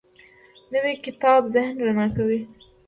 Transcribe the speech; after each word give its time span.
نوی 0.71 0.95
کتاب 1.05 1.41
ذهن 1.55 1.75
رڼا 1.85 2.05
کوي 2.15 2.39